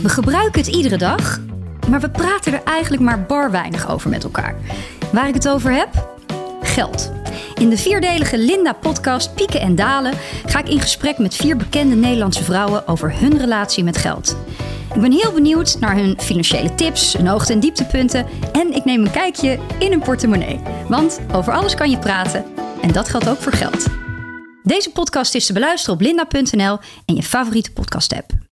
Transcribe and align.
We 0.00 0.08
gebruiken 0.08 0.60
het 0.60 0.74
iedere 0.74 0.96
dag, 0.96 1.40
maar 1.88 2.00
we 2.00 2.10
praten 2.10 2.52
er 2.52 2.62
eigenlijk 2.64 3.02
maar 3.02 3.22
bar 3.22 3.50
weinig 3.50 3.90
over 3.90 4.10
met 4.10 4.24
elkaar. 4.24 4.56
Waar 5.12 5.28
ik 5.28 5.34
het 5.34 5.48
over 5.48 5.72
heb? 5.72 6.20
Geld. 6.62 7.12
In 7.54 7.70
de 7.70 7.76
vierdelige 7.76 8.38
Linda-podcast 8.38 9.34
Pieken 9.34 9.60
en 9.60 9.74
Dalen 9.74 10.12
ga 10.46 10.58
ik 10.58 10.68
in 10.68 10.80
gesprek 10.80 11.18
met 11.18 11.34
vier 11.34 11.56
bekende 11.56 11.94
Nederlandse 11.94 12.44
vrouwen 12.44 12.88
over 12.88 13.18
hun 13.18 13.38
relatie 13.38 13.84
met 13.84 13.96
geld. 13.96 14.36
Ik 14.94 15.00
ben 15.00 15.12
heel 15.12 15.32
benieuwd 15.32 15.76
naar 15.80 15.96
hun 15.96 16.20
financiële 16.20 16.74
tips, 16.74 17.12
hun 17.12 17.26
hoogte- 17.26 17.52
en 17.52 17.60
dieptepunten 17.60 18.26
en 18.52 18.72
ik 18.72 18.84
neem 18.84 19.04
een 19.04 19.10
kijkje 19.10 19.58
in 19.78 19.90
hun 19.90 20.02
portemonnee. 20.02 20.60
Want 20.88 21.20
over 21.32 21.52
alles 21.52 21.74
kan 21.74 21.90
je 21.90 21.98
praten 21.98 22.44
en 22.82 22.92
dat 22.92 23.08
geldt 23.08 23.28
ook 23.28 23.38
voor 23.38 23.52
geld. 23.52 23.86
Deze 24.62 24.90
podcast 24.90 25.34
is 25.34 25.46
te 25.46 25.52
beluisteren 25.52 25.94
op 25.94 26.00
linda.nl 26.00 26.78
en 27.04 27.14
je 27.14 27.22
favoriete 27.22 27.72
podcast-app. 27.72 28.51